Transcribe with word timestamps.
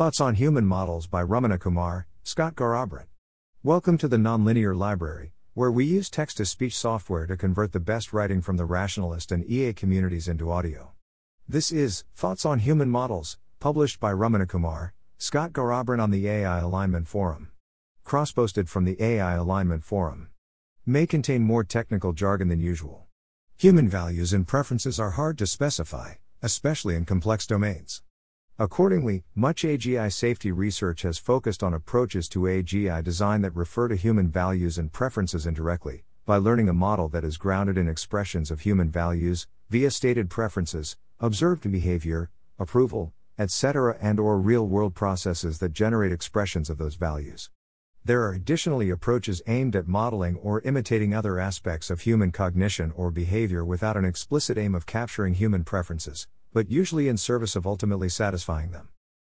Thoughts 0.00 0.18
on 0.18 0.36
Human 0.36 0.64
Models 0.64 1.06
by 1.06 1.22
Ramana 1.22 1.60
Kumar, 1.60 2.06
Scott 2.22 2.54
Garrabrant. 2.54 3.08
Welcome 3.62 3.98
to 3.98 4.08
the 4.08 4.16
Nonlinear 4.16 4.74
Library, 4.74 5.34
where 5.52 5.70
we 5.70 5.84
use 5.84 6.08
text 6.08 6.38
to 6.38 6.46
speech 6.46 6.74
software 6.74 7.26
to 7.26 7.36
convert 7.36 7.72
the 7.72 7.80
best 7.80 8.10
writing 8.10 8.40
from 8.40 8.56
the 8.56 8.64
rationalist 8.64 9.30
and 9.30 9.44
EA 9.44 9.74
communities 9.74 10.26
into 10.26 10.50
audio. 10.50 10.92
This 11.46 11.70
is 11.70 12.04
Thoughts 12.16 12.46
on 12.46 12.60
Human 12.60 12.88
Models, 12.88 13.36
published 13.58 14.00
by 14.00 14.10
Ramana 14.10 14.48
Kumar, 14.48 14.94
Scott 15.18 15.52
Garrabrant 15.52 16.02
on 16.02 16.10
the 16.10 16.26
AI 16.28 16.60
Alignment 16.60 17.06
Forum. 17.06 17.50
Cross 18.02 18.32
posted 18.32 18.70
from 18.70 18.86
the 18.86 18.96
AI 19.02 19.34
Alignment 19.34 19.84
Forum. 19.84 20.30
May 20.86 21.06
contain 21.06 21.42
more 21.42 21.62
technical 21.62 22.14
jargon 22.14 22.48
than 22.48 22.58
usual. 22.58 23.06
Human 23.58 23.86
values 23.86 24.32
and 24.32 24.48
preferences 24.48 24.98
are 24.98 25.10
hard 25.10 25.36
to 25.36 25.46
specify, 25.46 26.14
especially 26.40 26.94
in 26.94 27.04
complex 27.04 27.46
domains. 27.46 28.00
Accordingly, 28.60 29.24
much 29.34 29.62
AGI 29.62 30.12
safety 30.12 30.52
research 30.52 31.00
has 31.00 31.16
focused 31.16 31.62
on 31.62 31.72
approaches 31.72 32.28
to 32.28 32.40
AGI 32.40 33.02
design 33.02 33.40
that 33.40 33.56
refer 33.56 33.88
to 33.88 33.96
human 33.96 34.28
values 34.28 34.76
and 34.76 34.92
preferences 34.92 35.46
indirectly, 35.46 36.04
by 36.26 36.36
learning 36.36 36.68
a 36.68 36.74
model 36.74 37.08
that 37.08 37.24
is 37.24 37.38
grounded 37.38 37.78
in 37.78 37.88
expressions 37.88 38.50
of 38.50 38.60
human 38.60 38.90
values, 38.90 39.46
via 39.70 39.90
stated 39.90 40.28
preferences, 40.28 40.98
observed 41.20 41.72
behavior, 41.72 42.28
approval, 42.58 43.14
etc., 43.38 43.96
and 43.98 44.20
or 44.20 44.38
real-world 44.38 44.94
processes 44.94 45.58
that 45.60 45.72
generate 45.72 46.12
expressions 46.12 46.68
of 46.68 46.76
those 46.76 46.96
values. 46.96 47.48
There 48.04 48.20
are 48.24 48.34
additionally 48.34 48.90
approaches 48.90 49.40
aimed 49.46 49.74
at 49.74 49.88
modeling 49.88 50.36
or 50.36 50.60
imitating 50.60 51.14
other 51.14 51.38
aspects 51.38 51.88
of 51.88 52.02
human 52.02 52.30
cognition 52.30 52.92
or 52.94 53.10
behavior 53.10 53.64
without 53.64 53.96
an 53.96 54.04
explicit 54.04 54.58
aim 54.58 54.74
of 54.74 54.84
capturing 54.84 55.32
human 55.32 55.64
preferences, 55.64 56.26
but 56.52 56.70
usually 56.70 57.08
in 57.08 57.16
service 57.16 57.56
of 57.56 57.66
ultimately 57.66 58.08
satisfying 58.08 58.70
them. 58.70 58.88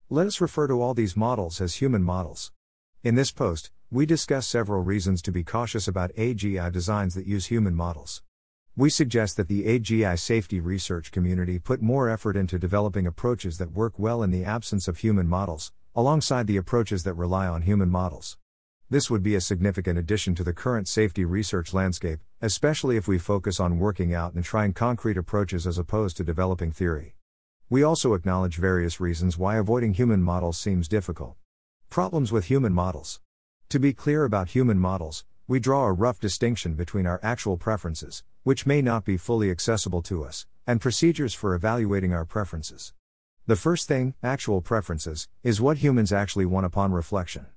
Let 0.09 0.27
us 0.27 0.41
refer 0.41 0.67
to 0.67 0.81
all 0.81 0.93
these 0.93 1.15
models 1.15 1.61
as 1.61 1.75
human 1.75 2.03
models. 2.03 2.51
In 3.03 3.15
this 3.15 3.31
post, 3.31 3.71
we 3.91 4.05
discuss 4.05 4.47
several 4.47 4.83
reasons 4.83 5.21
to 5.21 5.31
be 5.31 5.43
cautious 5.43 5.87
about 5.87 6.13
AGI 6.15 6.71
designs 6.71 7.15
that 7.15 7.27
use 7.27 7.45
human 7.45 7.75
models. 7.75 8.21
We 8.75 8.89
suggest 8.89 9.37
that 9.37 9.47
the 9.47 9.63
AGI 9.63 10.19
safety 10.19 10.59
research 10.59 11.11
community 11.11 11.59
put 11.59 11.81
more 11.81 12.09
effort 12.09 12.35
into 12.35 12.59
developing 12.59 13.07
approaches 13.07 13.57
that 13.57 13.71
work 13.71 13.97
well 13.97 14.21
in 14.21 14.31
the 14.31 14.43
absence 14.43 14.87
of 14.87 14.97
human 14.97 15.27
models, 15.27 15.71
alongside 15.95 16.45
the 16.45 16.57
approaches 16.57 17.03
that 17.03 17.13
rely 17.13 17.47
on 17.47 17.61
human 17.61 17.89
models. 17.89 18.37
This 18.89 19.09
would 19.09 19.23
be 19.23 19.33
a 19.33 19.41
significant 19.41 19.97
addition 19.97 20.35
to 20.35 20.43
the 20.43 20.53
current 20.53 20.87
safety 20.87 21.23
research 21.23 21.73
landscape, 21.73 22.19
especially 22.45 22.95
if 22.95 23.07
we 23.07 23.17
focus 23.17 23.59
on 23.59 23.79
working 23.79 24.13
out 24.13 24.35
and 24.35 24.43
trying 24.43 24.71
concrete 24.71 25.17
approaches 25.17 25.65
as 25.65 25.79
opposed 25.79 26.15
to 26.15 26.23
developing 26.23 26.71
theory. 26.71 27.15
We 27.71 27.81
also 27.81 28.13
acknowledge 28.13 28.57
various 28.57 28.99
reasons 28.99 29.35
why 29.35 29.57
avoiding 29.57 29.95
human 29.95 30.21
models 30.21 30.55
seems 30.55 30.87
difficult. 30.87 31.37
Problems 31.89 32.31
with 32.31 32.45
human 32.45 32.71
models. 32.71 33.19
To 33.69 33.79
be 33.79 33.93
clear 33.93 34.25
about 34.25 34.49
human 34.49 34.77
models, 34.77 35.25
we 35.47 35.59
draw 35.59 35.85
a 35.85 35.91
rough 35.91 36.19
distinction 36.19 36.75
between 36.75 37.07
our 37.07 37.19
actual 37.23 37.57
preferences, 37.57 38.23
which 38.43 38.67
may 38.67 38.79
not 38.79 39.05
be 39.05 39.17
fully 39.17 39.49
accessible 39.49 40.03
to 40.03 40.23
us, 40.23 40.45
and 40.67 40.79
procedures 40.79 41.33
for 41.33 41.55
evaluating 41.55 42.13
our 42.13 42.25
preferences. 42.25 42.93
The 43.47 43.55
first 43.55 43.87
thing, 43.87 44.13
actual 44.21 44.61
preferences, 44.61 45.27
is 45.41 45.59
what 45.59 45.79
humans 45.79 46.13
actually 46.13 46.45
want 46.45 46.67
upon 46.67 46.91
reflection. 46.91 47.47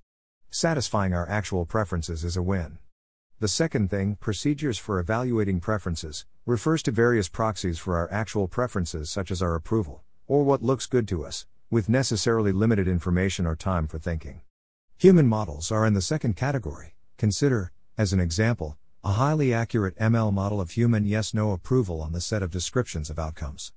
Satisfying 0.49 1.13
our 1.13 1.29
actual 1.29 1.67
preferences 1.67 2.25
is 2.25 2.39
a 2.39 2.43
win. 2.43 2.79
The 3.41 3.47
second 3.47 3.89
thing, 3.89 4.17
procedures 4.17 4.79
for 4.79 4.99
evaluating 4.99 5.61
preferences, 5.61 6.27
refers 6.45 6.83
to 6.83 6.91
various 6.91 7.29
proxies 7.29 7.79
for 7.79 7.97
our 7.97 8.11
actual 8.11 8.49
preferences, 8.49 9.11
such 9.11 9.31
as 9.31 9.41
our 9.41 9.55
approval, 9.55 10.03
or 10.27 10.43
what 10.43 10.61
looks 10.61 10.87
good 10.87 11.07
to 11.07 11.25
us, 11.25 11.47
with 11.71 11.89
necessarily 11.89 12.51
limited 12.51 12.89
information 12.89 13.47
or 13.47 13.55
time 13.55 13.87
for 13.87 14.01
thinking. 14.01 14.41
Human 14.97 15.29
models 15.29 15.71
are 15.71 15.87
in 15.87 15.95
the 15.95 16.03
second 16.03 16.35
category. 16.35 16.97
Consider, 17.17 17.71
as 17.97 18.13
an 18.13 18.19
example, 18.19 18.77
a 19.05 19.13
highly 19.13 19.55
accurate 19.55 19.97
ML 19.99 20.33
model 20.33 20.61
of 20.61 20.73
human 20.73 21.05
yes 21.05 21.33
no 21.33 21.53
approval 21.53 22.03
on 22.03 22.11
the 22.11 22.21
set 22.21 22.43
of 22.43 22.51
descriptions 22.51 23.09
of 23.09 23.21
outcomes. 23.21 23.73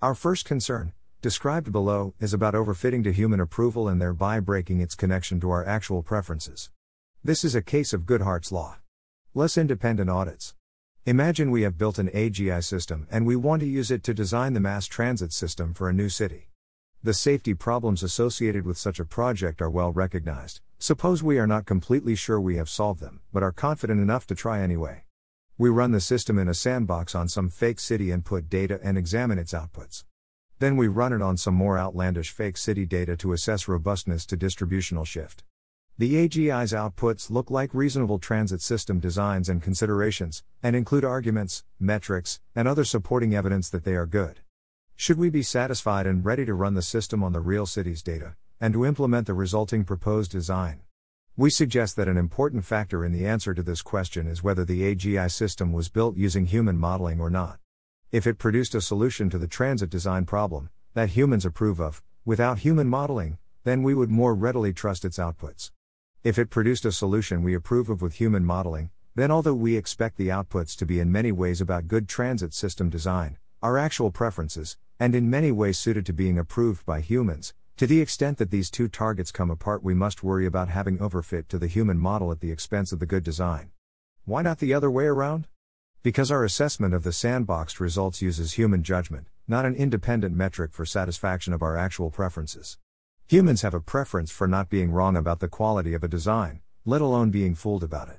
Our 0.00 0.14
first 0.14 0.46
concern, 0.46 0.94
described 1.20 1.70
below, 1.70 2.14
is 2.18 2.32
about 2.32 2.54
overfitting 2.54 3.04
to 3.04 3.12
human 3.12 3.40
approval 3.40 3.88
and 3.88 4.00
thereby 4.00 4.40
breaking 4.40 4.80
its 4.80 4.94
connection 4.94 5.38
to 5.40 5.50
our 5.50 5.66
actual 5.66 6.02
preferences. 6.02 6.70
This 7.22 7.44
is 7.44 7.54
a 7.54 7.60
case 7.60 7.92
of 7.92 8.06
Goodhart's 8.06 8.50
Law. 8.50 8.78
Less 9.34 9.56
independent 9.56 10.10
audits. 10.10 10.54
Imagine 11.06 11.50
we 11.50 11.62
have 11.62 11.78
built 11.78 11.98
an 11.98 12.10
AGI 12.10 12.62
system 12.62 13.06
and 13.10 13.24
we 13.24 13.34
want 13.34 13.60
to 13.60 13.66
use 13.66 13.90
it 13.90 14.02
to 14.02 14.12
design 14.12 14.52
the 14.52 14.60
mass 14.60 14.84
transit 14.84 15.32
system 15.32 15.72
for 15.72 15.88
a 15.88 15.92
new 15.94 16.10
city. 16.10 16.50
The 17.02 17.14
safety 17.14 17.54
problems 17.54 18.02
associated 18.02 18.66
with 18.66 18.76
such 18.76 19.00
a 19.00 19.06
project 19.06 19.62
are 19.62 19.70
well 19.70 19.90
recognized. 19.90 20.60
Suppose 20.78 21.22
we 21.22 21.38
are 21.38 21.46
not 21.46 21.64
completely 21.64 22.14
sure 22.14 22.38
we 22.38 22.56
have 22.56 22.68
solved 22.68 23.00
them, 23.00 23.22
but 23.32 23.42
are 23.42 23.52
confident 23.52 24.02
enough 24.02 24.26
to 24.26 24.34
try 24.34 24.60
anyway. 24.60 25.04
We 25.56 25.70
run 25.70 25.92
the 25.92 26.00
system 26.02 26.38
in 26.38 26.46
a 26.46 26.52
sandbox 26.52 27.14
on 27.14 27.30
some 27.30 27.48
fake 27.48 27.80
city 27.80 28.12
input 28.12 28.50
data 28.50 28.80
and 28.82 28.98
examine 28.98 29.38
its 29.38 29.54
outputs. 29.54 30.04
Then 30.58 30.76
we 30.76 30.88
run 30.88 31.14
it 31.14 31.22
on 31.22 31.38
some 31.38 31.54
more 31.54 31.78
outlandish 31.78 32.32
fake 32.32 32.58
city 32.58 32.84
data 32.84 33.16
to 33.16 33.32
assess 33.32 33.66
robustness 33.66 34.26
to 34.26 34.36
distributional 34.36 35.06
shift. 35.06 35.42
The 35.98 36.14
AGI's 36.14 36.72
outputs 36.72 37.30
look 37.30 37.50
like 37.50 37.74
reasonable 37.74 38.18
transit 38.18 38.62
system 38.62 38.98
designs 38.98 39.50
and 39.50 39.62
considerations, 39.62 40.42
and 40.62 40.74
include 40.74 41.04
arguments, 41.04 41.64
metrics, 41.78 42.40
and 42.56 42.66
other 42.66 42.84
supporting 42.84 43.34
evidence 43.34 43.68
that 43.68 43.84
they 43.84 43.94
are 43.94 44.06
good. 44.06 44.40
Should 44.96 45.18
we 45.18 45.28
be 45.28 45.42
satisfied 45.42 46.06
and 46.06 46.24
ready 46.24 46.46
to 46.46 46.54
run 46.54 46.72
the 46.72 46.80
system 46.80 47.22
on 47.22 47.32
the 47.32 47.40
real 47.40 47.66
city's 47.66 48.02
data, 48.02 48.36
and 48.58 48.72
to 48.72 48.86
implement 48.86 49.26
the 49.26 49.34
resulting 49.34 49.84
proposed 49.84 50.30
design? 50.30 50.80
We 51.36 51.50
suggest 51.50 51.96
that 51.96 52.08
an 52.08 52.16
important 52.16 52.64
factor 52.64 53.04
in 53.04 53.12
the 53.12 53.26
answer 53.26 53.52
to 53.52 53.62
this 53.62 53.82
question 53.82 54.26
is 54.26 54.42
whether 54.42 54.64
the 54.64 54.94
AGI 54.94 55.30
system 55.30 55.72
was 55.72 55.90
built 55.90 56.16
using 56.16 56.46
human 56.46 56.78
modeling 56.78 57.20
or 57.20 57.28
not. 57.28 57.58
If 58.10 58.26
it 58.26 58.38
produced 58.38 58.74
a 58.74 58.80
solution 58.80 59.28
to 59.28 59.38
the 59.38 59.46
transit 59.46 59.90
design 59.90 60.24
problem, 60.24 60.70
that 60.94 61.10
humans 61.10 61.44
approve 61.44 61.80
of, 61.80 62.02
without 62.24 62.60
human 62.60 62.88
modeling, 62.88 63.36
then 63.64 63.82
we 63.82 63.94
would 63.94 64.10
more 64.10 64.34
readily 64.34 64.72
trust 64.72 65.04
its 65.04 65.18
outputs. 65.18 65.70
If 66.24 66.38
it 66.38 66.50
produced 66.50 66.84
a 66.84 66.92
solution 66.92 67.42
we 67.42 67.52
approve 67.52 67.90
of 67.90 68.00
with 68.00 68.14
human 68.14 68.44
modeling, 68.44 68.90
then 69.16 69.32
although 69.32 69.54
we 69.54 69.76
expect 69.76 70.16
the 70.16 70.28
outputs 70.28 70.76
to 70.76 70.86
be 70.86 71.00
in 71.00 71.10
many 71.10 71.32
ways 71.32 71.60
about 71.60 71.88
good 71.88 72.08
transit 72.08 72.54
system 72.54 72.88
design, 72.90 73.38
our 73.60 73.76
actual 73.76 74.12
preferences, 74.12 74.76
and 75.00 75.16
in 75.16 75.28
many 75.28 75.50
ways 75.50 75.78
suited 75.78 76.06
to 76.06 76.12
being 76.12 76.38
approved 76.38 76.86
by 76.86 77.00
humans, 77.00 77.54
to 77.76 77.88
the 77.88 78.00
extent 78.00 78.38
that 78.38 78.52
these 78.52 78.70
two 78.70 78.86
targets 78.86 79.32
come 79.32 79.50
apart, 79.50 79.82
we 79.82 79.94
must 79.94 80.22
worry 80.22 80.46
about 80.46 80.68
having 80.68 80.98
overfit 80.98 81.48
to 81.48 81.58
the 81.58 81.66
human 81.66 81.98
model 81.98 82.30
at 82.30 82.38
the 82.38 82.52
expense 82.52 82.92
of 82.92 83.00
the 83.00 83.06
good 83.06 83.24
design. 83.24 83.72
Why 84.24 84.42
not 84.42 84.60
the 84.60 84.72
other 84.72 84.92
way 84.92 85.06
around? 85.06 85.48
Because 86.04 86.30
our 86.30 86.44
assessment 86.44 86.94
of 86.94 87.02
the 87.02 87.10
sandboxed 87.10 87.80
results 87.80 88.22
uses 88.22 88.52
human 88.52 88.84
judgment, 88.84 89.26
not 89.48 89.64
an 89.64 89.74
independent 89.74 90.36
metric 90.36 90.72
for 90.72 90.86
satisfaction 90.86 91.52
of 91.52 91.62
our 91.62 91.76
actual 91.76 92.10
preferences. 92.10 92.78
Humans 93.28 93.62
have 93.62 93.72
a 93.72 93.80
preference 93.80 94.30
for 94.30 94.46
not 94.46 94.68
being 94.68 94.90
wrong 94.92 95.16
about 95.16 95.40
the 95.40 95.48
quality 95.48 95.94
of 95.94 96.04
a 96.04 96.08
design, 96.08 96.60
let 96.84 97.00
alone 97.00 97.30
being 97.30 97.54
fooled 97.54 97.82
about 97.82 98.08
it. 98.08 98.18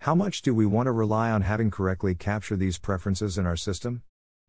How 0.00 0.14
much 0.14 0.40
do 0.40 0.54
we 0.54 0.64
want 0.64 0.86
to 0.86 0.92
rely 0.92 1.30
on 1.30 1.42
having 1.42 1.70
correctly 1.70 2.14
captured 2.14 2.58
these 2.58 2.78
preferences 2.78 3.36
in 3.36 3.46
our 3.46 3.56
system? 3.56 4.02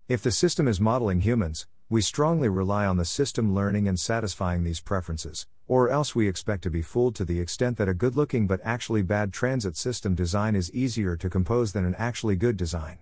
If 0.07 0.23
the 0.23 0.31
system 0.31 0.67
is 0.67 0.79
modeling 0.79 1.21
humans, 1.21 1.67
we 1.89 2.01
strongly 2.01 2.47
rely 2.47 2.85
on 2.85 2.97
the 2.97 3.05
system 3.05 3.53
learning 3.53 3.87
and 3.87 3.99
satisfying 3.99 4.63
these 4.63 4.79
preferences, 4.79 5.47
or 5.67 5.89
else 5.89 6.15
we 6.15 6.27
expect 6.27 6.63
to 6.63 6.69
be 6.69 6.81
fooled 6.81 7.15
to 7.15 7.25
the 7.25 7.39
extent 7.39 7.77
that 7.77 7.89
a 7.89 7.93
good 7.93 8.15
looking 8.15 8.47
but 8.47 8.61
actually 8.63 9.01
bad 9.01 9.33
transit 9.33 9.75
system 9.75 10.15
design 10.15 10.55
is 10.55 10.71
easier 10.71 11.17
to 11.17 11.29
compose 11.29 11.73
than 11.73 11.85
an 11.85 11.95
actually 11.95 12.35
good 12.37 12.55
design. 12.55 12.99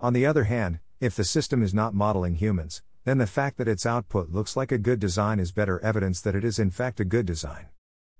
On 0.00 0.12
the 0.12 0.26
other 0.26 0.44
hand, 0.44 0.80
if 0.98 1.14
the 1.14 1.24
system 1.24 1.62
is 1.62 1.74
not 1.74 1.94
modeling 1.94 2.34
humans, 2.34 2.82
then 3.04 3.18
the 3.18 3.26
fact 3.26 3.56
that 3.56 3.68
its 3.68 3.86
output 3.86 4.30
looks 4.30 4.56
like 4.56 4.70
a 4.70 4.78
good 4.78 5.00
design 5.00 5.40
is 5.40 5.52
better 5.52 5.80
evidence 5.80 6.20
that 6.20 6.34
it 6.34 6.44
is 6.44 6.58
in 6.58 6.70
fact 6.70 7.00
a 7.00 7.04
good 7.04 7.26
design. 7.26 7.68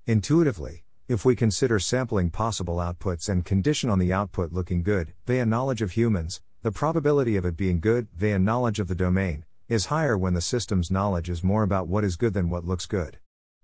Intuitively, 0.07 0.85
if 1.09 1.25
we 1.25 1.37
consider 1.37 1.79
sampling 1.79 2.31
possible 2.31 2.77
outputs 2.77 3.29
and 3.29 3.45
condition 3.45 3.91
on 3.91 3.99
the 3.99 4.13
output 4.13 4.53
looking 4.53 4.83
good, 4.83 5.13
via 5.27 5.45
knowledge 5.45 5.83
of 5.83 5.93
humans, 5.93 6.41
the 6.63 6.71
probability 6.71 7.37
of 7.37 7.45
it 7.45 7.57
being 7.57 7.81
good, 7.81 8.09
via 8.15 8.39
knowledge 8.39 8.81
of 8.81 8.89
the 8.89 8.95
domain, 8.95 9.45
is 9.69 9.87
higher 9.87 10.17
when 10.17 10.35
the 10.35 10.41
system's 10.41 10.91
knowledge 10.91 11.29
is 11.29 11.45
more 11.45 11.63
about 11.63 11.89
what 11.89 12.05
is 12.05 12.17
good 12.17 12.35
than 12.35 12.51
what 12.51 12.65
looks 12.65 12.87
good. 12.87 13.19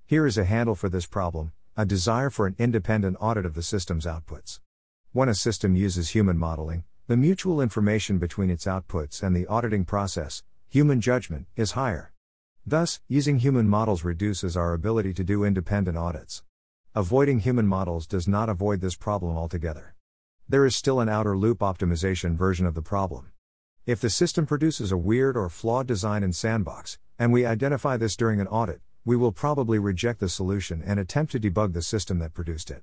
Here 0.05 0.27
is 0.27 0.39
a 0.39 0.45
handle 0.45 0.75
for 0.75 0.89
this 0.89 1.07
problem 1.07 1.53
a 1.79 1.85
desire 1.85 2.31
for 2.31 2.47
an 2.47 2.57
independent 2.59 3.19
audit 3.21 3.45
of 3.45 3.53
the 3.53 3.63
system's 3.63 4.07
outputs. 4.07 4.61
When 5.13 5.29
a 5.29 5.35
system 5.35 5.77
uses 5.77 6.11
human 6.11 6.39
modeling, 6.39 6.85
the 7.07 7.19
mutual 7.19 7.61
information 7.61 8.19
between 8.19 8.49
its 8.49 8.65
outputs 8.65 9.23
and 9.23 9.37
the 9.37 9.47
auditing 9.47 9.85
process, 9.85 10.43
human 10.69 11.01
judgment, 11.01 11.47
is 11.57 11.73
higher. 11.73 12.13
Thus, 12.67 13.01
using 13.09 13.39
human 13.39 13.69
models 13.69 14.05
reduces 14.05 14.57
our 14.57 14.73
ability 14.73 15.15
to 15.15 15.25
do 15.25 15.45
independent 15.45 15.97
audits. 15.97 16.43
Avoiding 16.95 17.41
human 17.41 17.67
models 17.67 18.07
does 18.07 18.27
not 18.27 18.49
avoid 18.49 18.81
this 18.81 18.97
problem 18.97 19.37
altogether. 19.37 19.95
There 20.49 20.67
is 20.67 20.75
still 20.75 21.01
an 21.01 21.09
outer 21.09 21.37
loop 21.37 21.61
optimization 21.61 22.37
version 22.37 22.67
of 22.67 22.75
the 22.75 22.83
problem. 22.83 23.33
If 23.85 24.01
the 24.01 24.11
system 24.11 24.47
produces 24.47 24.91
a 24.91 24.97
weird 24.97 25.37
or 25.37 25.49
flawed 25.49 25.87
design 25.87 26.23
in 26.23 26.33
Sandbox, 26.33 26.99
and 27.19 27.33
we 27.33 27.47
identify 27.47 27.97
this 27.97 28.17
during 28.17 28.41
an 28.41 28.49
audit, 28.49 28.81
we 29.05 29.17
will 29.17 29.31
probably 29.31 29.79
reject 29.79 30.19
the 30.19 30.29
solution 30.29 30.83
and 30.85 30.99
attempt 30.99 31.33
to 31.33 31.39
debug 31.41 31.73
the 31.73 31.83
system 31.83 32.19
that 32.19 32.35
produced 32.35 32.71
it. 32.73 32.83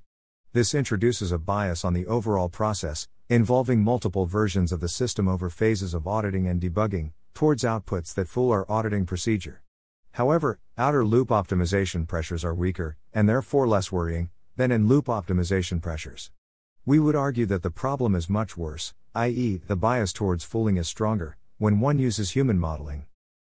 This 0.54 0.74
introduces 0.74 1.34
a 1.34 1.38
bias 1.38 1.84
on 1.84 1.94
the 1.94 2.06
overall 2.06 2.48
process, 2.48 3.10
involving 3.28 3.84
multiple 3.84 4.26
versions 4.26 4.72
of 4.72 4.80
the 4.80 4.88
system 4.88 5.28
over 5.28 5.50
phases 5.50 5.94
of 5.94 6.08
auditing 6.08 6.48
and 6.48 6.62
debugging, 6.62 7.12
towards 7.34 7.64
outputs 7.64 8.14
that 8.14 8.28
fool 8.28 8.52
our 8.52 8.66
auditing 8.70 9.06
procedure. 9.06 9.62
However, 10.12 10.60
outer 10.78 11.04
loop 11.04 11.30
optimization 11.30 12.08
pressures 12.08 12.46
are 12.46 12.54
weaker, 12.54 12.98
and 13.14 13.28
therefore 13.28 13.68
less 13.68 13.92
worrying, 13.92 14.30
than 14.56 14.72
in 14.72 14.88
loop 14.88 15.06
optimization 15.06 15.82
pressures. 15.82 16.32
We 16.86 17.00
would 17.00 17.16
argue 17.16 17.46
that 17.48 17.64
the 17.64 17.72
problem 17.72 18.14
is 18.14 18.30
much 18.30 18.56
worse, 18.56 18.94
i.e., 19.16 19.62
the 19.68 19.76
bias 19.76 20.14
towards 20.14 20.44
fooling 20.44 20.78
is 20.78 20.88
stronger, 20.88 21.38
when 21.58 21.80
one 21.80 21.98
uses 21.98 22.32
human 22.32 22.60
modeling. 22.60 23.06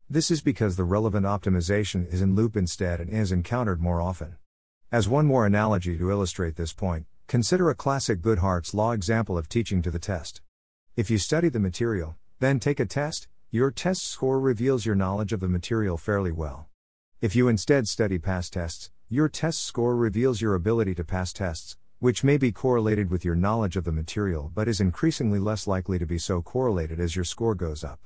This 0.09 0.31
is 0.31 0.43
because 0.43 0.77
the 0.77 0.85
relevant 0.85 1.25
optimization 1.25 2.13
is 2.13 2.21
in 2.21 2.35
loop 2.35 2.57
instead 2.57 2.99
and 2.99 3.11
is 3.11 3.31
encountered 3.31 3.81
more 3.81 4.01
often. 4.01 4.37
As 4.91 5.09
one 5.09 5.27
more 5.27 5.47
analogy 5.47 5.97
to 5.97 6.11
illustrate 6.11 6.57
this 6.57 6.73
point, 6.73 7.07
consider 7.29 7.71
a 7.71 7.77
classic 7.77 8.21
Goodhart's 8.21 8.75
Law 8.75 8.91
example 8.91 9.39
of 9.39 9.49
teaching 9.49 9.81
to 9.83 9.91
the 9.91 10.01
test. 10.01 10.43
If 10.97 11.11
you 11.11 11.19
study 11.19 11.49
the 11.49 11.61
material, 11.61 12.17
then 12.41 12.59
take 12.59 12.81
a 12.81 12.87
test, 12.87 13.29
your 13.53 13.73
test 13.73 14.07
score 14.07 14.39
reveals 14.39 14.87
your 14.87 14.95
knowledge 14.95 15.33
of 15.33 15.41
the 15.41 15.49
material 15.49 15.97
fairly 15.97 16.31
well. 16.31 16.69
If 17.21 17.35
you 17.35 17.49
instead 17.49 17.89
study 17.89 18.17
past 18.17 18.53
tests, 18.53 18.93
your 19.09 19.29
test 19.29 19.65
score 19.65 19.97
reveals 19.97 20.41
your 20.41 20.55
ability 20.55 20.95
to 20.95 21.05
pass 21.05 21.33
tests, 21.33 21.77
which 21.99 22.23
may 22.23 22.37
be 22.37 22.53
correlated 22.53 23.11
with 23.11 23.25
your 23.25 23.35
knowledge 23.35 23.77
of 23.77 23.83
the 23.83 23.91
material 23.91 24.53
but 24.55 24.69
is 24.69 24.81
increasingly 24.81 25.41
less 25.41 25.67
likely 25.67 25.99
to 25.99 26.07
be 26.07 26.17
so 26.17 26.41
correlated 26.41 27.01
as 27.01 27.17
your 27.17 27.25
score 27.25 27.57
goes 27.57 27.83
up. 27.83 27.99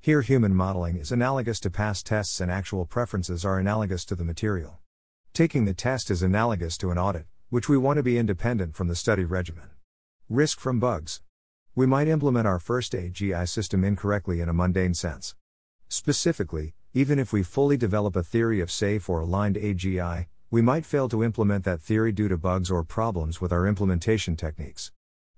Here, 0.00 0.22
human 0.22 0.56
modeling 0.56 0.96
is 0.96 1.12
analogous 1.12 1.60
to 1.60 1.70
past 1.70 2.04
tests 2.04 2.40
and 2.40 2.50
actual 2.50 2.84
preferences 2.84 3.44
are 3.44 3.60
analogous 3.60 4.04
to 4.06 4.16
the 4.16 4.24
material. 4.24 4.80
Taking 5.32 5.66
the 5.66 5.74
test 5.74 6.10
is 6.10 6.20
analogous 6.20 6.76
to 6.78 6.90
an 6.90 6.98
audit, 6.98 7.26
which 7.48 7.68
we 7.68 7.76
want 7.76 7.98
to 7.98 8.02
be 8.02 8.18
independent 8.18 8.74
from 8.74 8.88
the 8.88 8.96
study 8.96 9.24
regimen. 9.24 9.70
Risk 10.28 10.58
from 10.58 10.80
bugs. 10.80 11.20
We 11.80 11.86
might 11.86 12.08
implement 12.08 12.46
our 12.46 12.58
first 12.58 12.92
AGI 12.92 13.48
system 13.48 13.84
incorrectly 13.84 14.42
in 14.42 14.50
a 14.50 14.52
mundane 14.52 14.92
sense. 14.92 15.34
Specifically, 15.88 16.74
even 16.92 17.18
if 17.18 17.32
we 17.32 17.42
fully 17.42 17.78
develop 17.78 18.16
a 18.16 18.22
theory 18.22 18.60
of 18.60 18.70
safe 18.70 19.08
or 19.08 19.20
aligned 19.20 19.56
AGI, 19.56 20.26
we 20.50 20.60
might 20.60 20.84
fail 20.84 21.08
to 21.08 21.24
implement 21.24 21.64
that 21.64 21.80
theory 21.80 22.12
due 22.12 22.28
to 22.28 22.36
bugs 22.36 22.70
or 22.70 22.84
problems 22.84 23.40
with 23.40 23.50
our 23.50 23.66
implementation 23.66 24.36
techniques. 24.36 24.92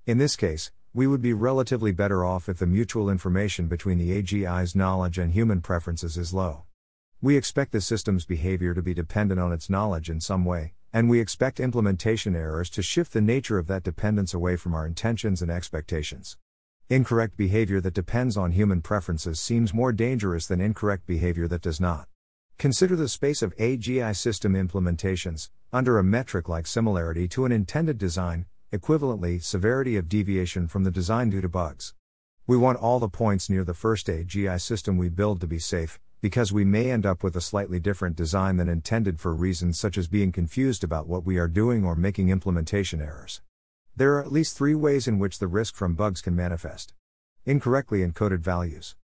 In 0.04 0.18
this 0.18 0.34
case, 0.34 0.72
we 0.92 1.06
would 1.06 1.22
be 1.22 1.32
relatively 1.32 1.92
better 1.92 2.24
off 2.24 2.48
if 2.48 2.58
the 2.58 2.66
mutual 2.66 3.08
information 3.08 3.68
between 3.68 3.98
the 3.98 4.20
AGI's 4.20 4.74
knowledge 4.74 5.18
and 5.18 5.32
human 5.32 5.60
preferences 5.60 6.16
is 6.16 6.34
low. 6.34 6.64
We 7.20 7.36
expect 7.36 7.70
the 7.70 7.80
system's 7.80 8.24
behavior 8.24 8.74
to 8.74 8.82
be 8.82 8.94
dependent 8.94 9.38
on 9.38 9.52
its 9.52 9.70
knowledge 9.70 10.10
in 10.10 10.20
some 10.20 10.44
way, 10.44 10.74
and 10.92 11.08
we 11.08 11.20
expect 11.20 11.58
implementation 11.58 12.36
errors 12.36 12.68
to 12.68 12.82
shift 12.82 13.12
the 13.12 13.20
nature 13.20 13.58
of 13.58 13.66
that 13.66 13.82
dependence 13.82 14.34
away 14.34 14.56
from 14.56 14.74
our 14.74 14.86
intentions 14.86 15.40
and 15.40 15.50
expectations. 15.50 16.36
Incorrect 16.90 17.36
behavior 17.36 17.80
that 17.80 17.94
depends 17.94 18.36
on 18.36 18.52
human 18.52 18.82
preferences 18.82 19.40
seems 19.40 19.72
more 19.72 19.92
dangerous 19.92 20.46
than 20.46 20.60
incorrect 20.60 21.06
behavior 21.06 21.48
that 21.48 21.62
does 21.62 21.80
not. 21.80 22.08
Consider 22.58 22.94
the 22.94 23.08
space 23.08 23.40
of 23.40 23.56
AGI 23.56 24.14
system 24.14 24.52
implementations, 24.52 25.48
under 25.72 25.98
a 25.98 26.04
metric 26.04 26.48
like 26.48 26.66
similarity 26.66 27.26
to 27.28 27.46
an 27.46 27.52
intended 27.52 27.96
design, 27.96 28.44
equivalently, 28.70 29.42
severity 29.42 29.96
of 29.96 30.08
deviation 30.08 30.68
from 30.68 30.84
the 30.84 30.90
design 30.90 31.30
due 31.30 31.40
to 31.40 31.48
bugs. 31.48 31.94
We 32.46 32.56
want 32.58 32.78
all 32.78 32.98
the 32.98 33.08
points 33.08 33.48
near 33.48 33.64
the 33.64 33.72
first 33.72 34.08
AGI 34.08 34.60
system 34.60 34.98
we 34.98 35.08
build 35.08 35.40
to 35.40 35.46
be 35.46 35.58
safe, 35.58 35.98
because 36.22 36.52
we 36.52 36.64
may 36.64 36.88
end 36.88 37.04
up 37.04 37.24
with 37.24 37.34
a 37.34 37.40
slightly 37.40 37.80
different 37.80 38.14
design 38.14 38.56
than 38.56 38.68
intended 38.68 39.18
for 39.18 39.34
reasons 39.34 39.76
such 39.76 39.98
as 39.98 40.06
being 40.06 40.30
confused 40.30 40.84
about 40.84 41.08
what 41.08 41.26
we 41.26 41.36
are 41.36 41.48
doing 41.48 41.84
or 41.84 41.96
making 41.96 42.28
implementation 42.28 43.00
errors. 43.02 43.40
There 43.96 44.14
are 44.14 44.22
at 44.22 44.30
least 44.30 44.56
three 44.56 44.76
ways 44.76 45.08
in 45.08 45.18
which 45.18 45.40
the 45.40 45.48
risk 45.48 45.74
from 45.74 45.94
bugs 45.94 46.20
can 46.20 46.36
manifest. 46.36 46.94
Incorrectly 47.44 48.06
encoded 48.06 48.38
values. 48.38 48.94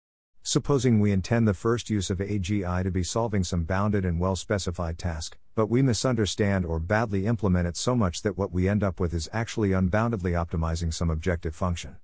Supposing 0.44 1.00
we 1.00 1.10
intend 1.10 1.48
the 1.48 1.54
first 1.54 1.90
use 1.90 2.08
of 2.08 2.18
AGI 2.18 2.84
to 2.84 2.90
be 2.92 3.02
solving 3.02 3.42
some 3.42 3.64
bounded 3.64 4.04
and 4.04 4.20
well 4.20 4.36
specified 4.36 4.96
task, 4.96 5.36
but 5.56 5.66
we 5.66 5.82
misunderstand 5.82 6.64
or 6.64 6.78
badly 6.78 7.26
implement 7.26 7.66
it 7.66 7.76
so 7.76 7.96
much 7.96 8.22
that 8.22 8.38
what 8.38 8.52
we 8.52 8.68
end 8.68 8.84
up 8.84 9.00
with 9.00 9.12
is 9.12 9.28
actually 9.32 9.70
unboundedly 9.70 10.34
optimizing 10.34 10.94
some 10.94 11.10
objective 11.10 11.56
function. 11.56 11.96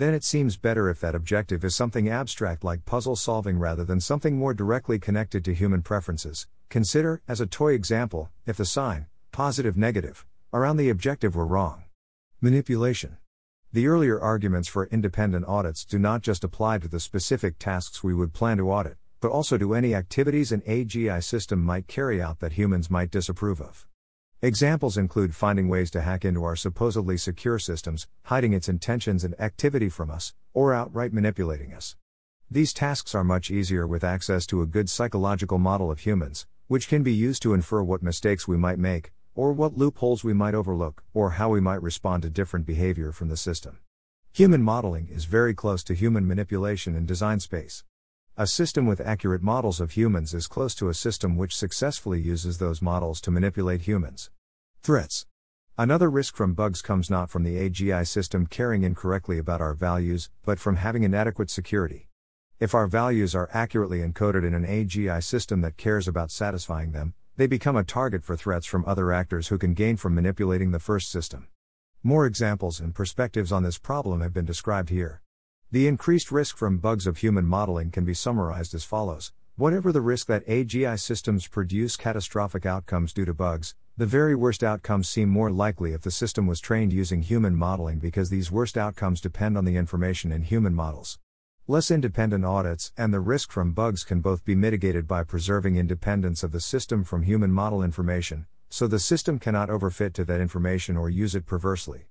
Then 0.00 0.14
it 0.14 0.24
seems 0.24 0.56
better 0.56 0.88
if 0.88 0.98
that 1.00 1.14
objective 1.14 1.62
is 1.62 1.76
something 1.76 2.08
abstract 2.08 2.64
like 2.64 2.86
puzzle 2.86 3.16
solving 3.16 3.58
rather 3.58 3.84
than 3.84 4.00
something 4.00 4.38
more 4.38 4.54
directly 4.54 4.98
connected 4.98 5.44
to 5.44 5.52
human 5.52 5.82
preferences. 5.82 6.48
Consider, 6.70 7.20
as 7.28 7.38
a 7.38 7.46
toy 7.46 7.74
example, 7.74 8.30
if 8.46 8.56
the 8.56 8.64
sign, 8.64 9.08
positive 9.30 9.76
negative, 9.76 10.24
around 10.54 10.78
the 10.78 10.88
objective 10.88 11.36
were 11.36 11.44
wrong. 11.44 11.84
Manipulation. 12.40 13.18
The 13.74 13.88
earlier 13.88 14.18
arguments 14.18 14.68
for 14.68 14.86
independent 14.86 15.44
audits 15.46 15.84
do 15.84 15.98
not 15.98 16.22
just 16.22 16.44
apply 16.44 16.78
to 16.78 16.88
the 16.88 16.98
specific 16.98 17.58
tasks 17.58 18.02
we 18.02 18.14
would 18.14 18.32
plan 18.32 18.56
to 18.56 18.70
audit, 18.70 18.96
but 19.20 19.30
also 19.30 19.58
to 19.58 19.74
any 19.74 19.94
activities 19.94 20.50
an 20.50 20.62
AGI 20.62 21.22
system 21.22 21.62
might 21.62 21.88
carry 21.88 22.22
out 22.22 22.40
that 22.40 22.52
humans 22.52 22.90
might 22.90 23.10
disapprove 23.10 23.60
of. 23.60 23.86
Examples 24.42 24.96
include 24.96 25.36
finding 25.36 25.68
ways 25.68 25.90
to 25.90 26.00
hack 26.00 26.24
into 26.24 26.44
our 26.44 26.56
supposedly 26.56 27.18
secure 27.18 27.58
systems, 27.58 28.08
hiding 28.22 28.54
its 28.54 28.70
intentions 28.70 29.22
and 29.22 29.38
activity 29.38 29.90
from 29.90 30.10
us, 30.10 30.32
or 30.54 30.72
outright 30.72 31.12
manipulating 31.12 31.74
us. 31.74 31.94
These 32.50 32.72
tasks 32.72 33.14
are 33.14 33.22
much 33.22 33.50
easier 33.50 33.86
with 33.86 34.02
access 34.02 34.46
to 34.46 34.62
a 34.62 34.66
good 34.66 34.88
psychological 34.88 35.58
model 35.58 35.90
of 35.90 35.98
humans, 35.98 36.46
which 36.68 36.88
can 36.88 37.02
be 37.02 37.12
used 37.12 37.42
to 37.42 37.52
infer 37.52 37.82
what 37.82 38.02
mistakes 38.02 38.48
we 38.48 38.56
might 38.56 38.78
make, 38.78 39.12
or 39.34 39.52
what 39.52 39.76
loopholes 39.76 40.24
we 40.24 40.32
might 40.32 40.54
overlook, 40.54 41.02
or 41.12 41.32
how 41.32 41.50
we 41.50 41.60
might 41.60 41.82
respond 41.82 42.22
to 42.22 42.30
different 42.30 42.64
behavior 42.64 43.12
from 43.12 43.28
the 43.28 43.36
system. 43.36 43.78
Human 44.32 44.62
modeling 44.62 45.08
is 45.10 45.26
very 45.26 45.52
close 45.52 45.84
to 45.84 45.92
human 45.92 46.26
manipulation 46.26 46.96
in 46.96 47.04
design 47.04 47.40
space. 47.40 47.84
A 48.40 48.46
system 48.46 48.86
with 48.86 49.02
accurate 49.02 49.42
models 49.42 49.82
of 49.82 49.90
humans 49.90 50.32
is 50.32 50.46
close 50.46 50.74
to 50.76 50.88
a 50.88 50.94
system 50.94 51.36
which 51.36 51.54
successfully 51.54 52.18
uses 52.18 52.56
those 52.56 52.80
models 52.80 53.20
to 53.20 53.30
manipulate 53.30 53.82
humans. 53.82 54.30
Threats. 54.82 55.26
Another 55.76 56.08
risk 56.08 56.36
from 56.36 56.54
bugs 56.54 56.80
comes 56.80 57.10
not 57.10 57.28
from 57.28 57.42
the 57.42 57.56
AGI 57.56 58.06
system 58.06 58.46
caring 58.46 58.82
incorrectly 58.82 59.36
about 59.36 59.60
our 59.60 59.74
values, 59.74 60.30
but 60.42 60.58
from 60.58 60.76
having 60.76 61.02
inadequate 61.02 61.50
security. 61.50 62.08
If 62.58 62.74
our 62.74 62.86
values 62.86 63.34
are 63.34 63.50
accurately 63.52 63.98
encoded 63.98 64.46
in 64.46 64.54
an 64.54 64.64
AGI 64.64 65.22
system 65.22 65.60
that 65.60 65.76
cares 65.76 66.08
about 66.08 66.30
satisfying 66.30 66.92
them, 66.92 67.12
they 67.36 67.46
become 67.46 67.76
a 67.76 67.84
target 67.84 68.24
for 68.24 68.36
threats 68.38 68.64
from 68.64 68.86
other 68.86 69.12
actors 69.12 69.48
who 69.48 69.58
can 69.58 69.74
gain 69.74 69.98
from 69.98 70.14
manipulating 70.14 70.70
the 70.70 70.80
first 70.80 71.10
system. 71.10 71.48
More 72.02 72.24
examples 72.24 72.80
and 72.80 72.94
perspectives 72.94 73.52
on 73.52 73.64
this 73.64 73.76
problem 73.76 74.22
have 74.22 74.32
been 74.32 74.46
described 74.46 74.88
here. 74.88 75.19
The 75.72 75.86
increased 75.86 76.32
risk 76.32 76.56
from 76.56 76.78
bugs 76.78 77.06
of 77.06 77.18
human 77.18 77.46
modeling 77.46 77.92
can 77.92 78.04
be 78.04 78.12
summarized 78.12 78.74
as 78.74 78.82
follows 78.82 79.32
Whatever 79.54 79.92
the 79.92 80.00
risk 80.00 80.26
that 80.26 80.44
AGI 80.48 80.98
systems 80.98 81.46
produce 81.46 81.96
catastrophic 81.96 82.66
outcomes 82.66 83.12
due 83.12 83.24
to 83.24 83.34
bugs, 83.34 83.76
the 83.96 84.04
very 84.04 84.34
worst 84.34 84.64
outcomes 84.64 85.08
seem 85.08 85.28
more 85.28 85.48
likely 85.48 85.92
if 85.92 86.02
the 86.02 86.10
system 86.10 86.48
was 86.48 86.58
trained 86.58 86.92
using 86.92 87.22
human 87.22 87.54
modeling 87.54 88.00
because 88.00 88.30
these 88.30 88.50
worst 88.50 88.76
outcomes 88.76 89.20
depend 89.20 89.56
on 89.56 89.64
the 89.64 89.76
information 89.76 90.32
in 90.32 90.42
human 90.42 90.74
models. 90.74 91.20
Less 91.68 91.92
independent 91.92 92.44
audits 92.44 92.92
and 92.96 93.14
the 93.14 93.20
risk 93.20 93.52
from 93.52 93.72
bugs 93.72 94.02
can 94.02 94.20
both 94.20 94.44
be 94.44 94.56
mitigated 94.56 95.06
by 95.06 95.22
preserving 95.22 95.76
independence 95.76 96.42
of 96.42 96.50
the 96.50 96.58
system 96.58 97.04
from 97.04 97.22
human 97.22 97.52
model 97.52 97.84
information, 97.84 98.46
so 98.70 98.88
the 98.88 98.98
system 98.98 99.38
cannot 99.38 99.68
overfit 99.68 100.14
to 100.14 100.24
that 100.24 100.40
information 100.40 100.96
or 100.96 101.08
use 101.08 101.36
it 101.36 101.46
perversely. 101.46 102.06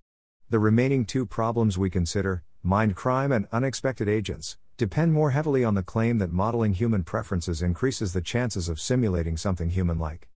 The 0.50 0.60
remaining 0.60 1.04
two 1.04 1.26
problems 1.26 1.78
we 1.78 1.90
consider, 1.90 2.44
mind 2.64 2.96
crime 2.96 3.32
and 3.32 3.48
unexpected 3.54 4.10
agents, 4.10 4.58
depend 4.76 5.14
more 5.14 5.32
heavily 5.32 5.64
on 5.64 5.76
the 5.76 5.84
claim 5.84 6.18
that 6.18 6.32
modeling 6.32 6.74
human 6.74 7.04
preferences 7.04 7.62
increases 7.62 8.12
the 8.12 8.22
chances 8.22 8.68
of 8.68 8.82
simulating 8.82 9.38
something 9.38 9.70
human 9.70 9.98
like. 9.98 10.28